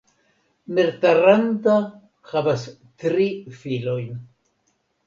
Mertaranta 0.77 1.77
havas 2.33 2.67
tri 3.05 3.31
filojn. 3.61 4.21